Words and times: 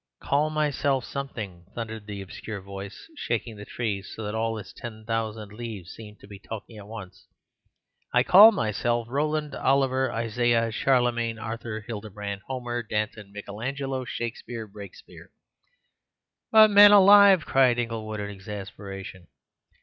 "Call 0.19 0.49
myself 0.49 1.05
something," 1.05 1.67
thundered 1.75 2.07
the 2.07 2.23
obscure 2.23 2.59
voice, 2.59 3.07
shaking 3.15 3.55
the 3.55 3.65
tree 3.65 4.01
so 4.01 4.23
that 4.23 4.33
all 4.33 4.57
its 4.57 4.73
ten 4.73 5.05
thousand 5.05 5.51
leaves 5.51 5.91
seemed 5.91 6.19
to 6.21 6.27
be 6.27 6.39
talking 6.39 6.77
at 6.79 6.87
once. 6.87 7.27
"I 8.11 8.23
call 8.23 8.51
myself 8.51 9.07
Roland 9.11 9.53
Oliver 9.53 10.11
Isaiah 10.11 10.71
Charlemagne 10.71 11.37
Arthur 11.37 11.81
Hildebrand 11.81 12.41
Homer 12.47 12.81
Danton 12.81 13.31
Michaelangelo 13.31 14.03
Shakespeare 14.03 14.65
Brakespeare—" 14.65 15.29
"But, 16.51 16.71
manalive!" 16.71 17.45
began 17.45 17.77
Inglewood 17.77 18.19
in 18.21 18.31
exasperation. 18.31 19.27